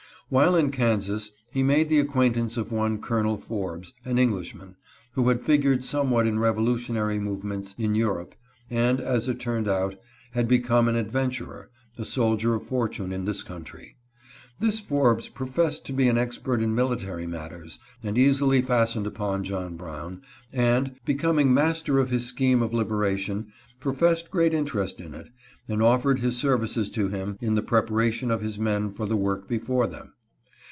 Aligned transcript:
While 0.29 0.55
in 0.55 0.71
Kansas, 0.71 1.31
he 1.51 1.61
made 1.61 1.89
the 1.89 1.99
acquaintance 1.99 2.55
of 2.55 2.71
one 2.71 2.99
Colonel 3.01 3.35
Forbes, 3.35 3.93
an 4.05 4.17
Englishman, 4.17 4.77
who 5.11 5.27
had 5.27 5.41
figured 5.41 5.83
some 5.83 6.09
what 6.09 6.25
in 6.25 6.39
revolutionary 6.39 7.19
movements 7.19 7.75
in 7.77 7.95
Europe, 7.95 8.35
and, 8.69 9.01
as 9.01 9.27
it 9.27 9.41
turned 9.41 9.67
out, 9.67 9.95
had 10.31 10.47
become 10.47 10.87
an 10.87 10.95
adventurer— 10.95 11.69
a 11.97 12.05
soldier 12.05 12.55
of 12.55 12.63
for 12.63 12.87
tune 12.87 13.11
in 13.11 13.25
this 13.25 13.43
country. 13.43 13.97
This 14.57 14.79
Forbes 14.79 15.27
professed 15.27 15.85
to 15.87 15.91
be 15.91 16.07
an 16.07 16.17
expert 16.17 16.61
in 16.61 16.73
military 16.73 17.27
matters, 17.27 17.77
and 18.01 18.17
easily 18.17 18.61
fastened 18.61 19.07
upon 19.07 19.43
John 19.43 19.75
Brown, 19.75 20.21
and, 20.53 20.95
becoming 21.03 21.53
master 21.53 21.99
of 21.99 22.09
his 22.09 22.25
scheme 22.25 22.61
of 22.61 22.73
liberation, 22.73 23.47
professed 23.81 24.31
great 24.31 24.53
interest 24.53 25.01
in 25.01 25.13
it, 25.13 25.27
and 25.67 25.81
offered 25.83 26.19
his 26.19 26.37
services 26.37 26.89
to 26.91 27.09
him 27.09 27.37
in 27.41 27.55
the 27.55 27.61
preparation 27.61 28.31
of 28.31 28.39
his 28.39 28.57
men 28.57 28.89
for 28.91 29.05
the 29.05 29.17
work 29.17 29.49
before 29.49 29.87
them. 29.87 30.13